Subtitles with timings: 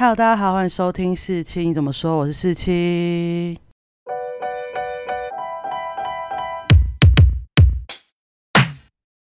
[0.00, 2.18] Hello，大家好，欢迎收听四七，你怎么说？
[2.18, 3.58] 我是四七。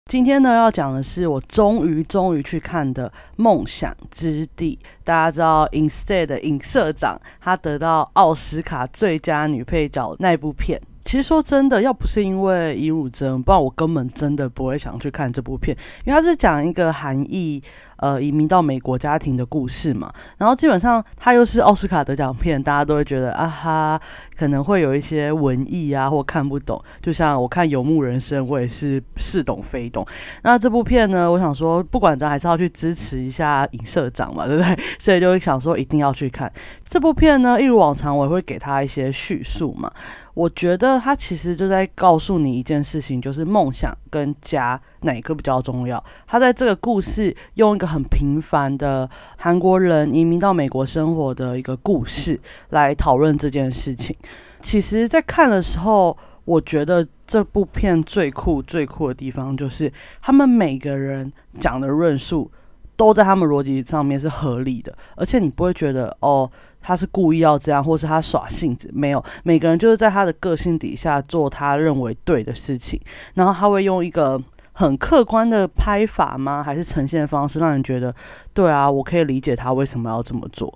[0.10, 4.79] 今天呢，要讲的是我终于终于去看的《梦想之地》。
[5.04, 10.81] 大家知道，Instead 的影社长他得到奥斯卡最佳女配角那部片。
[11.03, 17.62] 其实说真的，要不是因为尹汝贞，不然我根本真的不会想去看这部片，因为它是讲一个韩裔。
[18.02, 24.02] 呃，移民到美国家庭的故事嘛，然后基本上它又是奥斯卡得奖片，大家都会觉得啊哈，
[24.36, 26.84] 可能会有一些文艺啊或看不懂。
[27.00, 30.04] 就像我看《游牧人生》，我也是似懂非懂。
[30.41, 34.77] 那这部片呢，我想说，不管咱还是要去支持一下影社长嘛， 对不对？
[34.98, 36.52] 所以就想说，一定要去看
[36.84, 37.62] 这部片呢。
[37.62, 39.91] 一如往常，我会给他一些叙述嘛。
[40.34, 46.04] 我觉得他其实就在告诉你一件事情，就是梦想跟家哪个比较重要。
[46.26, 47.91] 他在这个故事用一个。
[47.91, 54.16] 很平凡的韩国人移民到美国生活的一个故事，来讨论这件事情。
[54.62, 59.91] 其实，在看的时候，我觉得这部片最酷、最酷的地方，就是
[60.22, 62.49] 他们每个人讲的论述
[62.96, 68.89] 都在他们逻辑上面是合理的，而且你不会觉得哦，他是故意要这样，或是他耍性子。
[68.94, 72.97] 没有，每个人就是在他的个性底下做他认为对的事情，
[73.33, 74.41] 然后他会用一个。
[74.81, 76.63] 很客观的拍法吗？
[76.63, 78.13] 还是呈现方式让人觉得，
[78.51, 80.73] 对啊，我可以理解他为什么要这么做。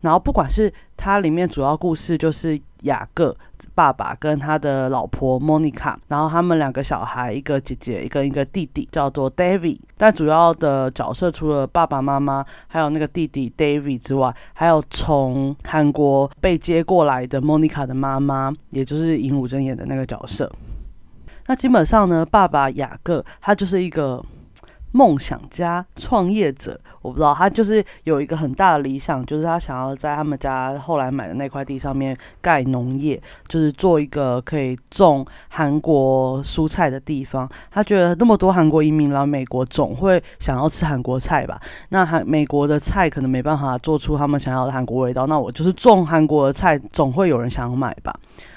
[0.00, 3.36] 然后不管是它里面主要故事就是雅各
[3.74, 9.80] 爸爸跟他的老婆莫妮卡，然后他们两个小孩，一个姐姐，一个一个弟弟，叫做 David。
[9.96, 20.48] 但主要的角色除了爸爸妈妈，还有那个弟弟 David 之外，还有从韩国被接过来的莫妮卡的妈妈，也就是尹汝贞演的那个角色。
[21.48, 24.22] 那基本上呢，爸爸雅各他就是一个
[24.92, 26.78] 梦想家、创业者。
[27.00, 37.48] 我不知道他就是有一个很大的理想，就是他想要在他们家后来买的那块地上面盖农业，就是做一个可以种韩国蔬菜的地方。
[37.70, 41.58] 他觉得那么多韩国移民来美国，总会想要吃韩国菜吧？
[41.90, 48.14] 那韩美国的菜可能没办法做出他们想要的韩国味道，那我就是种韩国的菜，总会有人想要买吧？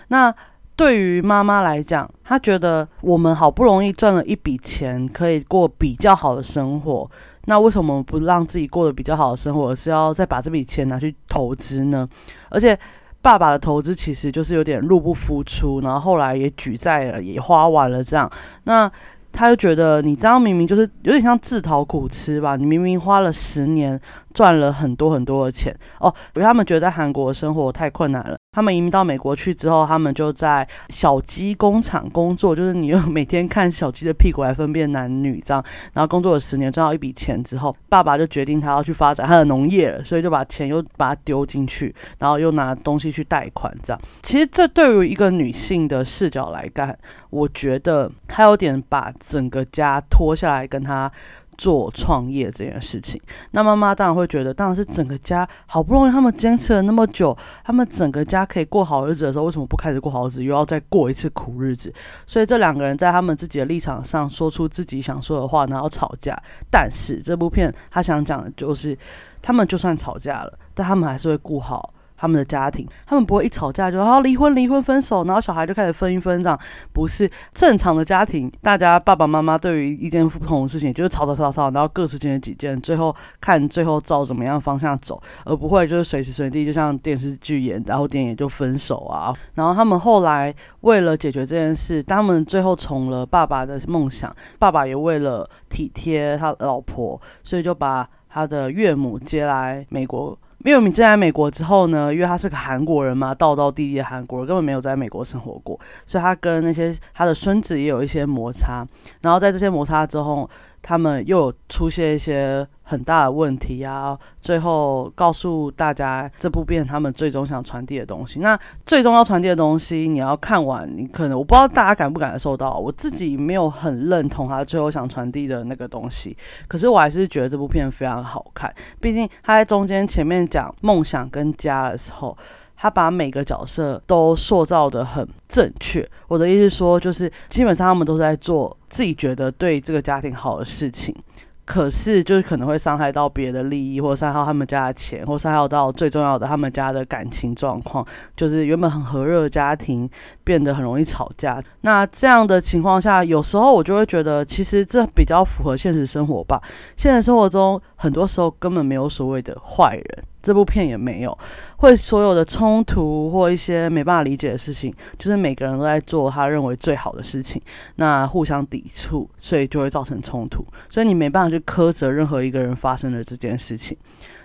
[0.09, 0.33] 那。
[0.81, 7.07] 对于妈妈来讲，她觉得我们好不容易赚了一笔钱，可以过比较好的生活，
[7.45, 12.09] 那为什么不让自己过得比较好的生活，而是要再把这笔钱拿去投资呢？
[12.49, 12.75] 而且
[13.21, 18.27] 爸爸的投资其实就是有点入不敷出，然后后来也举债了，也花完了这样，
[18.63, 18.91] 那。
[19.33, 22.57] 他就觉得你这样明明就是有点像自讨苦吃吧？
[22.57, 23.97] 你明明花了十年
[24.33, 28.35] 赚了很多很多的钱哦，因为他们觉得在韩国生活太困难了。
[28.53, 35.63] 他们移民到美国去之后，他们就在小鸡工厂工作，就是你用每天看小鸡的屁股来分辨男女这样。
[35.93, 44.01] 然后工作了十年，赚到一笔钱之后，爸爸就决定他要去发展他的农业了，所以就把钱又把它丢进去，然后又拿东西去贷款这样。
[44.21, 46.97] 其实这对于一个女性的视角来看，
[47.29, 49.09] 我觉得他有点把。
[49.27, 51.09] 整个家拖下来跟他
[51.57, 61.93] 做创业这件事情，那妈妈当然会觉得，当然是整个家好不容易他们坚持了那么久，他们整个家可以过好日子的时候，为什么不开始过好日子，又要再过一次苦日子？
[62.25, 66.35] 所以这两个人在他们自己的立场上说出自己想说的话，然后吵架。
[66.69, 68.97] 但是这部片他想讲的就是，
[69.41, 71.93] 他们就算吵架了，但他们还是会顾好。
[72.21, 76.59] 他们的家庭，他们不会一吵架就好离婚、离婚、分手，然后小孩就开始分一分这样，
[76.93, 78.49] 不是正常的家庭。
[78.61, 89.33] 大家爸爸妈妈对于一件不同的事情，就是吵吵吵吵，然后各自解决己见，最后看最后照怎么样方向走，而不会就是随时随地就像电视剧演，然后电影就分手啊。
[89.55, 100.37] 然后他们后来为了解决这件事，他们最后从了爸爸的梦想，爸爸也为了体贴他老婆，所以就把他的岳母接来美国。
[100.63, 108.85] 因为米进来美国之后呢，因为他是个韩国人嘛，道道地地的韩国人，根本没有在美国生活过，所以他跟那些他的孙子也有一些摩擦。
[109.21, 110.49] 然后在这些摩擦之后，
[110.81, 114.17] 他们又出现一些很大的问题啊！
[114.41, 118.39] 最后告诉大家这部片他们最终想传递的东西。
[118.39, 126.35] 那最终要传递的东西，你要看完，你可能我不知道大家感不感受到，我自己没有很认同他最后想传递的那个东西。
[126.67, 132.37] 可是我还是觉得这部片非常好看，毕竟他在中间前面讲梦想跟家的时候。
[132.81, 136.09] 他把每个角色都塑造的很正确。
[136.27, 141.15] 我的意思说，就是基本上他们都在做自己觉得对这个家庭好的事情，
[141.63, 148.03] 可是就是可能会伤害到别的利益，或伤害到他们家的钱，或伤害到最重要的他们家的感情状况。
[148.35, 150.09] 就是原本很和热的家庭
[150.43, 151.61] 变得很容易吵架。
[151.81, 156.59] 那这样的情况下，有时候我就会觉得，其实这比较符合现实生活吧。
[156.97, 160.23] 现实生活中，很多时候根本没有所谓的坏人。
[160.41, 161.37] 这部片也没有，
[161.77, 167.61] 会所有的冲突或一些没办法理解的事情，就是每个人都在做他认为最好的事情，
[167.95, 173.97] 那互相抵触，所以就会造成冲突，所以你没办法去苛责任何一个人发生的这件事情。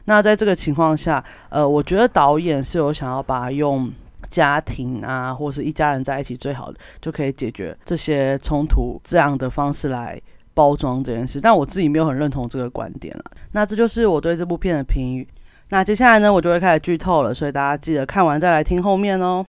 [0.05, 3.91] 那在这个情况下，呃，我觉得导演是有想要把用
[4.31, 10.21] 家庭啊，或是一家人在一起最好的，就可以解决这些冲突这样的方式来
[10.55, 13.25] 包装这件事，但我自己没有很认同这个观点了。
[13.53, 15.27] 那这就是我对这部片的评语。
[15.71, 19.45] 那接下来呢，我就会开始剧透了，所以大家记得看完再来听后面哦。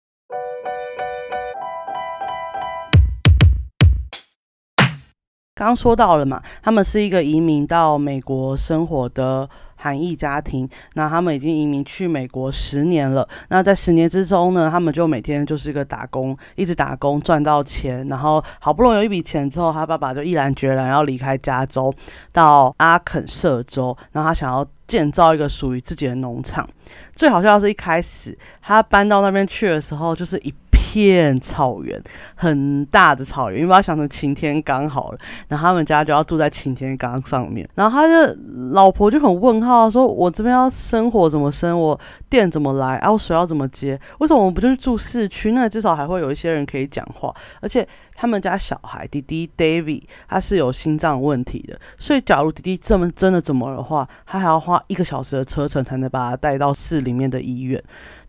[5.64, 9.49] 刚说到了嘛，他们是一个移民到美国生活的。
[9.79, 13.29] 韩裔家庭，那他们已经移民去美国十年了。
[13.50, 21.93] 那在十年之中呢，他们就每天就是一个打工，一直打工赚到钱，然后好不容易有一笔钱之后，他爸爸就毅然决然要离开加州，
[22.32, 26.67] 到阿肯色州，然后他想要建造一个属于自己的农场。
[27.14, 30.52] 最好笑是一开始他搬到那边去的时候，就是一。
[30.96, 32.02] 片草原，
[32.34, 35.19] 很大的草原，你把它想成晴天刚好了。
[35.46, 37.69] 然后他们家就要住在晴天刚上面。
[37.75, 38.34] 然后他的
[38.70, 41.78] 老婆就很问号，说：“我这边要生火怎么生？
[41.78, 42.00] 我
[42.31, 42.98] 电怎么来？
[43.02, 44.00] 然后水要怎么接？
[44.20, 45.52] 为什么我们不就是住市区？
[45.52, 47.34] 那至少还会有一些人可以讲话。
[47.60, 57.82] 而且他们家小孩弟弟 David 他是有心脏问题的，所以假如弟弟这么真的怎么的话，他还要花一个小时的车程才能把他带到市里面的医院。”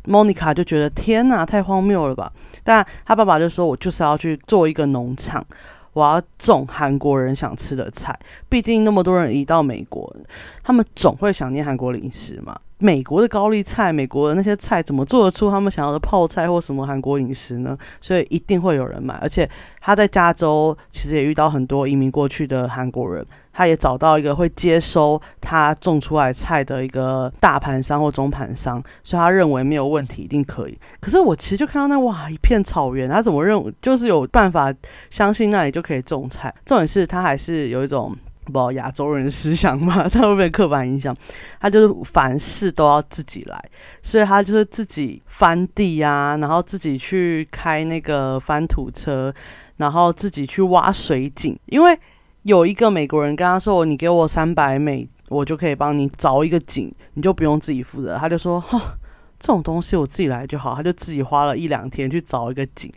[0.07, 2.31] Monica 就觉得天哪，太荒谬了吧！
[2.63, 5.45] 但他爸爸就说：“我就是要去做一个农场，
[5.93, 8.17] 我要种韩国人想吃的菜。
[8.47, 10.15] 毕竟那么多人移到美国，
[10.63, 12.57] 他们总会想念韩国零食嘛。
[12.79, 17.75] 美国的高丽菜，美国的那些菜，怎么做得出他们想要的泡菜或什么韩国饮食呢？
[17.99, 19.15] 所以一定会有人买。
[19.15, 19.49] 而且
[19.81, 23.25] 他在加州其实也遇到很多移民过去的韩国人。”
[23.57, 30.79] 他也找到一个会接收他种出来菜的一个大盘商或中盘商，所以他认为没有问题，一定可以。
[30.99, 34.71] 可是我其实就看到那哇一片草原，他怎么认就是有办法
[35.09, 36.53] 相信那里就可以种菜？
[36.67, 38.15] 重点是他还是有一种
[38.45, 41.17] 不亚洲人思想嘛，他会被刻板印象。
[41.59, 43.59] 他就是凡事都要自己来，
[44.03, 49.33] 所以他就是自己翻地啊，然后自己去开那个翻土车，
[49.77, 51.99] 然后自己去挖水井，因为。
[52.47, 58.97] 有一个美国人跟他说：“你给我三百美，我就可以帮你凿一个井，你就不用自己负责。”他就说：“哈，
[59.37, 62.89] 这种东西我自己来就好。”他就自己花了一两天去凿一个井，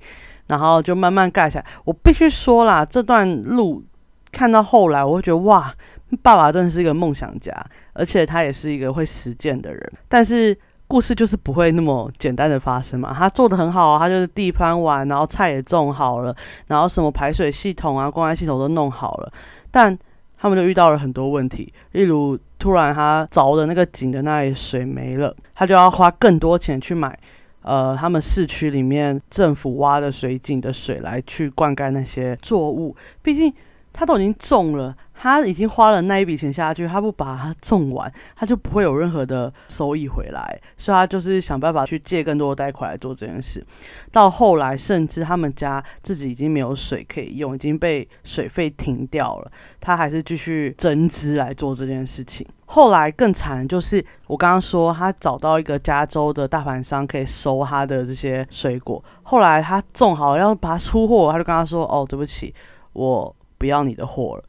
[0.47, 1.67] 然后就慢慢盖起来。
[1.85, 3.83] 我必须说啦，这段路
[4.31, 5.75] 看到后来，我会觉得哇，
[6.23, 7.53] 爸爸真的是一个梦想家，
[7.93, 9.93] 而且他也是一个会实践的人。
[10.09, 10.57] 但是。
[10.91, 16.35] 故事就是不会那么简单的发生嘛，他做的很好，他就是地翻完，然后菜也种好了，
[16.67, 19.33] 然后什么排水系统啊、公安系统都弄好了，
[19.71, 19.97] 但
[20.37, 27.17] 他们就遇到了很多问题，例如突然他凿的那个井的那里水没了，他就要花更多钱去买，
[27.63, 33.55] 呃，他们市区里面政府挖的水井的水来去灌溉那些作物，毕竟
[33.93, 34.97] 他都已经种了。
[35.23, 43.63] 他已经花了那一笔钱下去，他不把它种完，他就不会有任何的收益回来，所以他就是想办法去借更多的贷款来做这件事。
[44.11, 52.47] 到后来，甚至他们家自己已经没有水可以用，已经被水费停掉了，他还是继续增资来做这件事情。
[52.65, 59.05] 后来更惨就是我刚刚说，他找到一个加州的大盘商可以收他的这些水果。
[59.25, 62.55] 后来他种好要把它出货，他就跟他说：“哦，对不起，
[62.95, 64.45] 我不要你的货了。”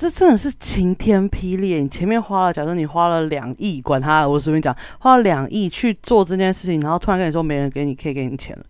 [0.00, 1.74] 这真的是晴天霹雳！
[1.82, 8.64] 你前面花了，假设你花了两亿，管他，我随便讲，花了两亿去做这件事情，然后突然跟你说没人给你，可以给你钱了，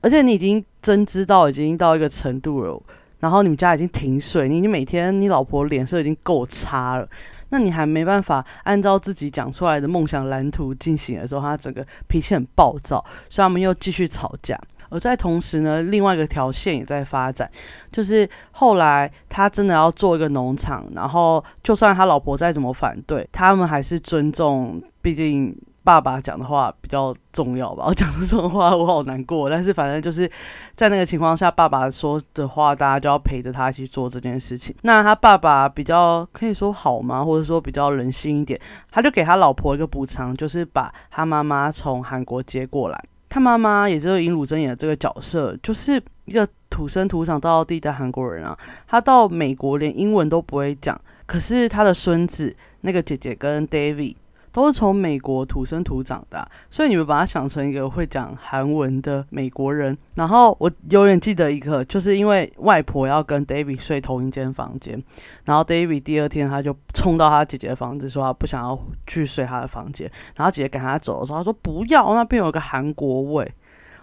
[0.00, 2.82] 而且你已经真知道已经到一个程度了，
[3.18, 7.06] 然后你们家已经停水，你已经每天你老婆脸色已经够差了，
[7.50, 14.58] 那你还没办法按照自己讲出来的梦想蓝图进行的时候，他整个脾气很暴躁，所以他们又继续吵架。
[14.90, 17.50] 而在同时呢，另外一个条线也在发展，
[17.90, 27.84] 就是后来他真的要做一个农场，然后就算他老婆再怎么反对，他们还是尊重，毕竟爸爸讲的话比较重要吧。
[27.86, 30.30] 我讲这种话我好难过，但是反正就是
[30.74, 34.74] 在那个情况下，爸爸说的话，大家就要陪着他去做这件事情。
[34.82, 37.24] 那他爸爸比较可以说好吗？
[37.24, 43.02] 或者说比较人性一点，他就给他老婆一个补偿，就是把他妈妈从韩国接过来。
[43.30, 48.58] 他妈妈也就是尹汝贞演的这个角色，就是一个土生土长、到地的韩国人啊。
[48.86, 54.16] 他到美国连英文都不会讲，可是他的孙子那个姐姐跟 David
[54.52, 59.96] 都是从美国土生土长的，所以你们把他想成一个会讲韩文的美国人。
[60.14, 65.02] 然后我永远记得一个，就是因为外婆要跟 David 睡同一间房间，
[65.44, 73.52] 然后 David 第二天他就冲到他姐姐的房子，说他不想要去睡他的房间，然后姐姐赶他走的时候，他说不要，那边有个韩国味。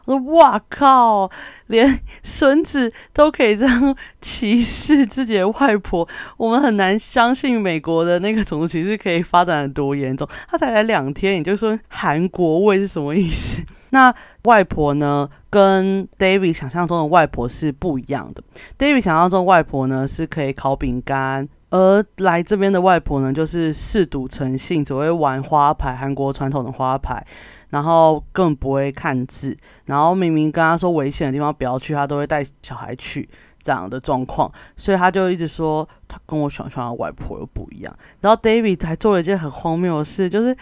[0.08, 1.30] 说哇靠，
[1.68, 10.28] 连孙子都可以这样歧视自己的外婆，我们很难相信美国的那个种族歧视可以发展的多严重。
[10.48, 13.62] 他才来两天，你就说韩国味是什么意思？
[13.92, 18.44] 那外婆呢，跟 David 想象中的外婆是不一样的。
[18.78, 27.26] David 想象中的外婆呢是可以烤饼干，而来这边的外婆呢就是嗜赌成性，只会玩花牌，韩国传统的花牌。
[27.70, 29.56] 然后更不会看字，
[29.86, 33.28] 然后明明跟他说危险的地方不要去，他都会带小孩去
[33.62, 37.94] 这样的状况，所以他就一直说他跟我想象的外婆又不一样。
[38.22, 40.56] 然后 David 还做了一件很荒谬的事，就是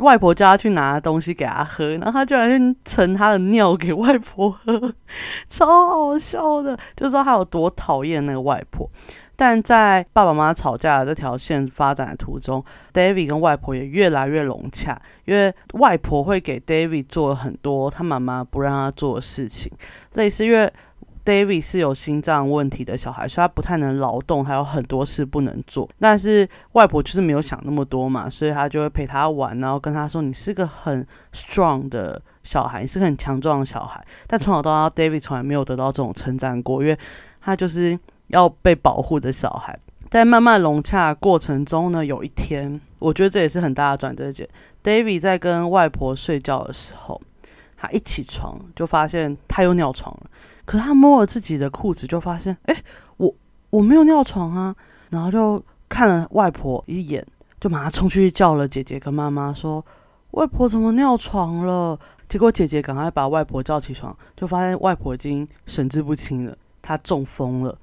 [0.00, 4.94] 外婆叫他去拿东西给他喝，然后他居然去盛他的尿给外婆喝，
[5.48, 8.88] 超好笑的，就知道他有多讨厌那个外婆。
[9.40, 19.72] 但在爸爸妈妈吵架的这条线发展的途中，David 跟外婆也越来越融洽，因为外婆会给 David 做很多他妈妈不让他做的事情，
[20.12, 20.70] 类似因为
[21.24, 25.88] David 是有心脏问题的小孩，所以他不太能劳动，还有很多事不能做。
[25.98, 36.98] 但是外婆就是没有想那么多嘛，所以他就会陪他玩，然后跟他说：“你是个很 strong 的小孩，你是个很强壮的小孩。”但从小到大，David 从来没有得到这种称赞过，因为
[37.40, 37.98] 他就是。
[38.30, 39.78] 要被保护的小孩，
[40.10, 44.48] 在慢慢融洽过程中呢，有一天，我觉得这也是很大的转折点。
[44.82, 47.20] David 在跟外婆睡觉的时候，
[47.76, 50.30] 他一起床就发现他又尿床了。
[50.64, 52.82] 可是他摸了自己的裤子，就发现，哎，
[53.16, 53.34] 我
[53.70, 54.74] 我没有尿床啊。
[55.10, 57.26] 然后就看了外婆一眼，
[57.60, 59.84] 就马上冲去叫了姐姐跟妈妈，说
[60.30, 61.98] 外婆怎么尿床了？
[62.28, 67.76] 结果姐姐赶快把外婆叫起床，就发现外婆已经神志不清了，她中风了。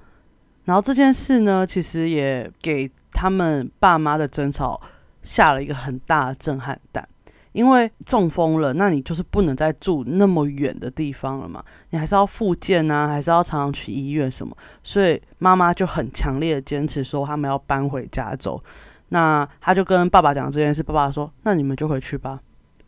[0.68, 4.78] 然后这件事呢，其实也给他们爸妈的争吵
[5.22, 7.08] 下了一个很大的震撼弹。
[7.52, 14.54] 因为中风了，那你就是不能再住那么远的地方了嘛，你还是要复健啊，还是要常常去医院什么。
[14.82, 18.62] 所以妈妈就很强烈的坚持说，他们要搬回加州。
[19.08, 22.38] 那他就跟爸爸讲这件事，爸爸说：“那你们就回去吧，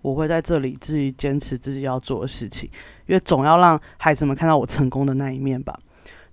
[0.02, 2.70] 我会在这里自己坚持自己要做的事情，
[3.06, 5.76] 因为总要让孩子们看到我成功的那一面吧。”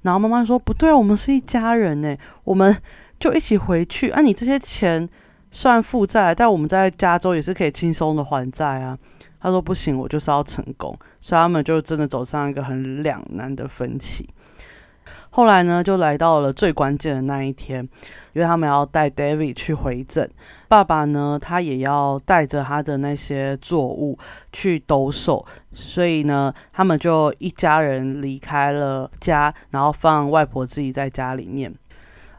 [0.08, 2.82] 然后妈妈说：“不对，我们是一家人呢，我们
[3.20, 4.10] 就一起回去。
[4.12, 5.08] 啊，你这些钱
[5.52, 8.98] 算负债，但我们在加州也是可以轻松的还债啊。”
[9.42, 14.30] 他说：“不行，我就是要成功。”所以他们就真的走上一个很两难的分歧。
[15.30, 17.84] 后来呢，就来到了最关键的那一天，
[18.34, 20.28] 因为他们要带 David 去回诊。
[20.68, 24.18] 爸爸呢，他也要带着他的那些作物
[24.52, 31.74] 去兜售，所以呢，他们就一家人离开了家，然后放外婆自己在家里面。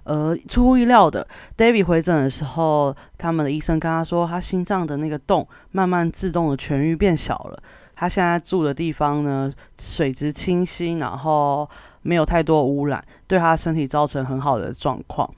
[0.04, 7.62] 呃，出乎意料的，David 回诊的时候，他们的医生跟他说，他心脏的那个洞慢慢自动的痊愈变小了。
[7.94, 11.68] 他现在住的地方呢，水质清新，然后。
[12.02, 15.28] 没有太多污染，对他身体造成很好的状况。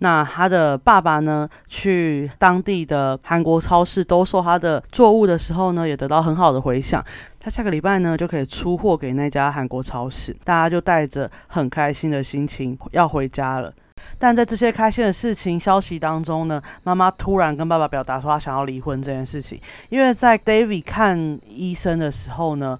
[0.00, 7.04] 那他的爸爸呢，去当地的韩国超市兜售他的作物的时候呢，也得到很好的回响。
[7.40, 13.74] 他下个礼拜呢，就可以出货给那家韩国超市，大家就带着很开心的心情要回家了。
[14.18, 19.60] 但在这些开心的事情消息当中呢，妈妈突然跟爸爸表达说，他想要离婚这件事情。
[19.88, 22.78] 因为在 David 看医生的时候呢。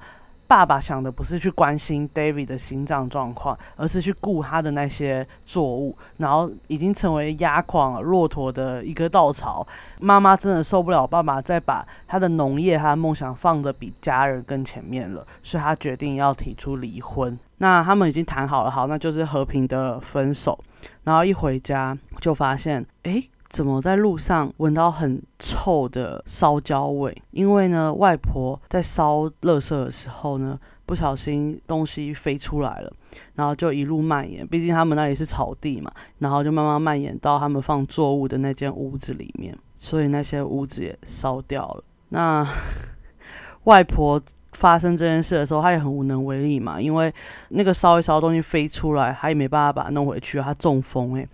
[0.48, 9.66] 爸爸想的不是去关心 David 的心脏状况，而是去顾他的那些作物，然后已经成为压垮骆驼的一个稻草。
[10.00, 17.38] 妈妈真的受不了爸爸再把他的农业、他的梦想放的比家人更前面了，所以他决定要提出离婚。
[17.58, 20.58] 那他们已经谈好了，好，那就是和平的分手。
[21.04, 23.22] 然后一回家就发现，哎。
[23.48, 27.16] 怎么在路上闻到很臭的烧焦味？
[27.30, 32.92] 因为呢，外婆在烧垃圾的时候呢，不小心东西飞出来了，
[33.34, 34.46] 然后就一路蔓延。
[34.46, 41.82] 毕竟他们那里是草地嘛，然后就慢慢蔓延到他们放作物的那间屋子里面，所以那些屋子也烧掉了。
[42.10, 42.46] 那
[43.64, 44.20] 外婆
[44.52, 47.12] 发生这件事的时候，她也很无能为力嘛，因为
[47.48, 51.26] 那个烧一烧东西飞出来，她也没办法把它弄回去，她中风诶，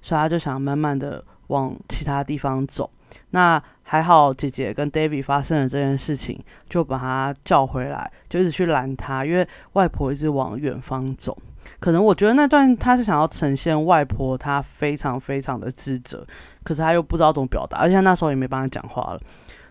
[0.00, 1.22] 所以她就想慢慢的。
[1.48, 2.90] 往其他地方走，
[3.30, 6.38] 那还好，姐姐跟 David 发生了这件事情，
[6.68, 11.36] 就把他叫回来，就一直去拦他，因为外婆一直往远方走。
[11.80, 16.26] 可能我觉得那段他是想要呈现外婆她非常非常的自责，
[16.62, 19.20] 可是他又不知道怎么表达，而且那时候也没办法讲话了。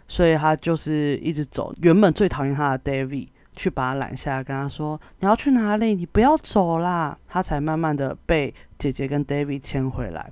[0.08, 1.74] 所以他就是一直走。
[1.82, 5.96] 原本最讨厌他的 David 去把他拦下，跟他说：“你要去哪里？
[5.96, 10.32] 你不要走啦！”他才慢慢的被姐姐跟 David 牵回来。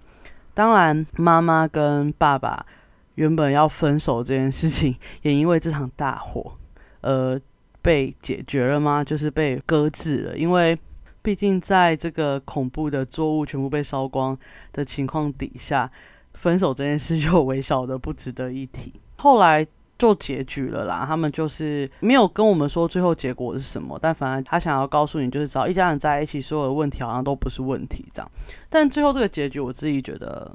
[0.56, 2.66] 当然，妈妈跟爸爸
[3.14, 6.54] 原本要分手这件事情， 也因为这场大火，
[7.02, 7.40] 呃，
[7.84, 9.04] 被解决了吗？
[9.04, 10.38] 就是被搁置了。
[10.38, 10.76] 因为
[11.22, 14.36] 毕竟在这个恐怖的作物全部被烧光
[14.74, 15.92] 的情况底下。
[16.38, 19.66] 分手这件事就微小的不值得一提，后来
[19.98, 21.04] 做结局了啦。
[21.08, 28.32] 他们就是没有跟我们说最后结果是什么，但反正他想要告诉你，就是只要一家人在一起，所有的问题好像都不是问题这样。
[28.70, 30.52] 但最后这个结局，我自己觉得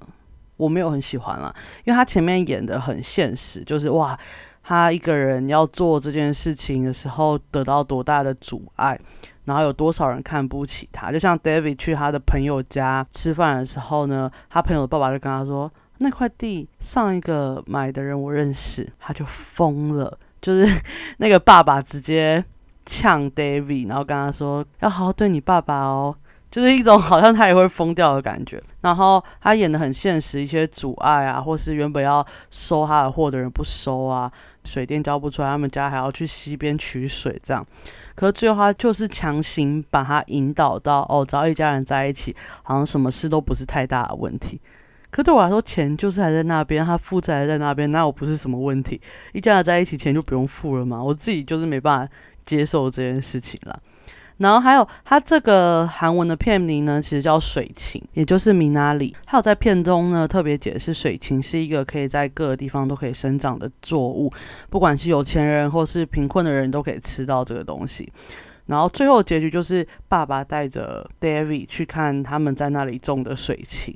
[0.56, 1.54] 我没有很喜欢啦，
[1.84, 4.18] 因为他前面演的很现实，就是哇，
[4.62, 8.98] 他一个人要做这件事情的时候得到多大的阻碍。
[9.46, 11.10] 然后有多少人看不起他？
[11.10, 15.68] 就像 David 去他的朋友家吃饭的时候呢，他朋友的爸爸就跟他说
[16.00, 20.66] ：“那块地上一个买的人我认识。”他就疯了，就是
[21.18, 22.44] 那个爸爸直接
[22.84, 26.16] 呛 David，然后跟他说：“要好好对你爸爸哦。”
[26.50, 28.60] 就是一种好像他也会疯掉的感觉。
[28.80, 34.28] 然后他演的很现实，一些阻碍啊，或是原本要收他的货的人不收啊，
[34.64, 37.64] 水电交不出来，他们家还要去溪边取水这样。
[38.16, 44.60] 可是最后他就是强行把他引导到哦，只要一家人在一起，好像什么事都不是太大的问题。
[45.10, 49.00] 可对我来说，钱就是还在那边，他负债还在那边，那我不是什么问题。
[49.32, 51.02] 一家人在一起，钱就不用付了嘛？
[51.02, 52.12] 我自己就是没办法
[52.44, 53.78] 接受这件事情了。
[54.38, 59.14] 然后还有它这个韩文的片名呢，其实叫水芹，也就是米拉里。
[59.26, 64.32] 还有在片中呢特别解释，水芹是一个可以在各个地方都可以生长的作物，
[64.70, 68.10] 不管是有钱人或是贫困的人都可以吃到这个东西。
[68.64, 73.94] 然后最后结局就是爸爸带着 David 去看他们在那里种的水芹。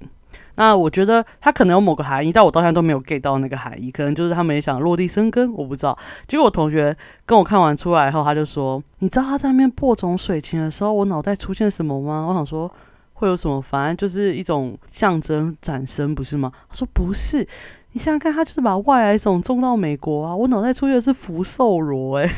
[0.57, 3.91] 那我觉得他可能有某个含义，但我到现在都没有 get 到那个含义。
[3.91, 5.99] 可能就是他们也想落地生根，我不知道。
[6.29, 6.97] 结果我同学
[7.27, 12.73] 跟我看完出来后，他就说：“你知道他在那边播种水情的时候，我脑袋出现什么吗？”我想说
[13.15, 16.53] 会有什么，反正就是一种象征展生，不是吗？
[16.69, 17.47] 他说不是。
[17.95, 20.35] 你想想看，他就是把外来种种到美国啊！
[20.35, 22.29] 我脑袋出现的是福寿螺，哎，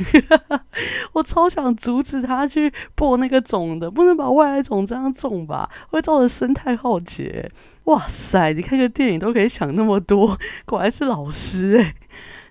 [1.15, 7.51] 我超想阻止他去播那个种的，不能把外来种这样种吧，会造成生态浩劫。
[7.85, 11.95] 哇塞，你看个电影都可以想那么多，果然是老师哎。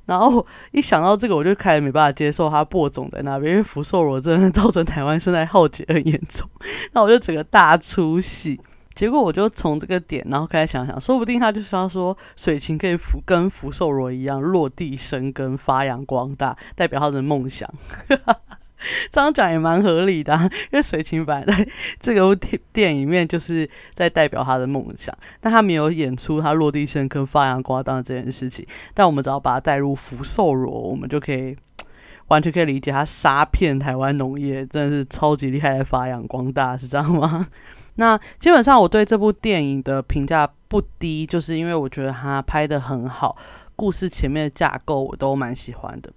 [0.07, 6.49] 然后一想到这个，我就开始没办法接受他播种在那边，因为福寿螺真的造成台湾生态浩劫很严重，
[6.93, 8.59] 那我就整个大出戏。
[8.95, 17.69] 结果我就从这个点，然后开始想想，说不定他就是要说水芹可以福跟福寿螺一样落地生根、发扬光大，代表他的梦想。
[19.11, 20.35] 这样讲也蛮合理的，
[20.71, 21.67] 因为水芹本来在
[21.99, 22.35] 这个
[22.71, 28.65] 电影里面就是在代表他的梦想，但他没有演出他落地生根、发扬光大这件事情。
[28.93, 31.55] 但我们只要把它带入福寿螺，我们就可以
[32.27, 37.47] 完全可以理解他杀遍台湾农业，真的是超级厉害的发扬光大，是这样吗？
[37.95, 43.35] 那基本上我对这部电影的评价不低，就是因为我觉得它拍的很好，
[43.75, 46.11] 故事前面的架构我都蛮喜欢的。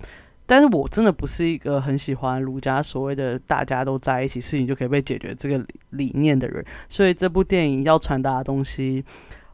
[0.46, 9.04] 但是我真的不是一个很喜欢儒家所谓的大家都在一起，事情就可以被解决这个理念的人，所以这部电影要传达的东西。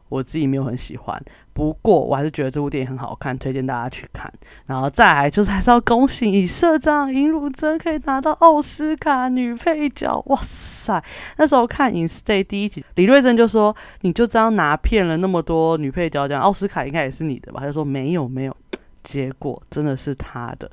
[0.07, 1.19] 我自己没有很喜欢，
[1.55, 4.29] 不过我还是觉得这部电影很好看，推荐大家去看。
[4.65, 11.01] 然后再来就是还是要恭喜以社长尹汝贞可以拿到奥斯卡女配角，哇塞！
[11.37, 18.57] 那时候看《In Stay》第一集，李瑞珍就说：“你就这样拿骗了那么多女配角，讲奥斯卡应该也是你的吧？”他就说：“没有没有。”
[19.01, 20.69] 结果真的是他的，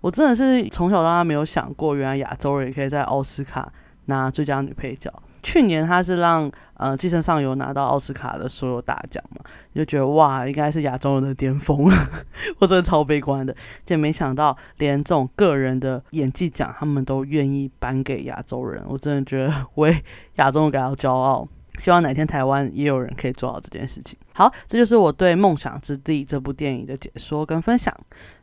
[0.00, 3.72] 我真的是从小到大没有想过，原来亚洲人也可以在奥斯卡
[4.04, 5.12] 拿最佳女配角。
[5.42, 11.90] 去年他是让呃《寄生上游》拿到奥斯卡的所有大奖嘛，你就觉得哇，应该是亚洲人的巅峰，
[12.58, 13.54] 我真的超悲观的。
[13.84, 20.02] 就没想到连这种个人的演技奖，他们都愿意颁给亚洲人，我真的觉得为
[20.36, 21.46] 亚洲人感到骄傲。
[21.78, 24.18] 希望哪天台湾也有人可以做到这件事情。
[24.34, 27.94] 好，这就是我对《梦想之地》这部电影的解说跟分享。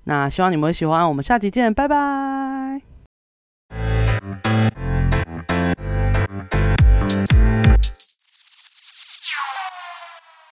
[0.05, 2.96] 那希望你们喜欢，我们下集见，拜拜。